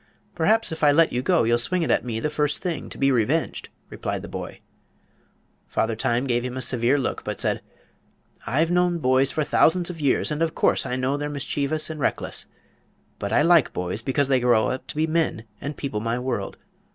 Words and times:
"Perhaps 0.33 0.71
if 0.71 0.83
I 0.83 0.89
let 0.91 1.13
you 1.13 1.21
go 1.21 1.43
you'll 1.43 1.59
swing 1.59 1.83
it 1.83 1.91
at 1.91 2.03
me 2.03 2.19
the 2.19 2.31
first 2.31 2.63
thing, 2.63 2.89
to 2.89 2.97
be 2.97 3.11
revenged," 3.11 3.69
replied 3.91 4.23
the 4.23 4.27
boy. 4.27 4.61
Father 5.67 5.95
Time 5.95 6.25
gave 6.25 6.41
him 6.43 6.57
a 6.57 6.61
severe 6.63 6.97
look, 6.97 7.23
but 7.23 7.39
said: 7.39 7.61
"I've 8.47 8.71
known 8.71 8.97
boys 8.97 9.29
for 9.29 9.43
thousands 9.43 9.91
of 9.91 10.01
years, 10.01 10.31
and 10.31 10.41
of 10.41 10.55
course 10.55 10.87
I 10.87 10.95
know 10.95 11.17
they're 11.17 11.29
mischievous 11.29 11.87
and 11.91 11.99
reckless. 11.99 12.47
But 13.19 13.31
I 13.31 13.43
like 13.43 13.73
boys, 13.73 14.01
because 14.01 14.27
they 14.27 14.39
grow 14.39 14.69
up 14.69 14.87
to 14.87 14.95
be 14.95 15.05
men 15.05 15.43
and 15.61 15.77
people 15.77 15.99
my 15.99 16.17
world. 16.17 16.57